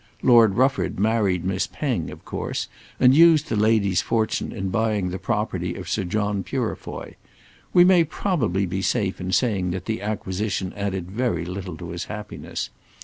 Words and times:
Lord 0.23 0.55
Rufford 0.55 0.99
married 0.99 1.45
Miss 1.45 1.67
Penge 1.67 2.09
of 2.09 2.25
course, 2.25 2.67
and 2.99 3.13
used 3.15 3.49
the 3.49 3.55
lady's 3.55 4.01
fortune 4.01 4.51
in 4.51 4.69
buying 4.69 5.09
the 5.11 5.19
property 5.19 5.75
of 5.75 5.87
Sir 5.87 6.05
John 6.05 6.41
Purefoy. 6.43 7.13
We 7.71 7.83
may 7.83 8.03
probably 8.03 8.65
be 8.65 8.81
safe 8.81 9.21
in 9.21 9.31
saying 9.31 9.69
that 9.69 9.85
the 9.85 10.01
acquisition 10.01 10.73
added 10.75 11.11
very 11.11 11.45
little 11.45 11.77
to 11.77 11.89
his 11.91 12.05
happiness. 12.05 12.71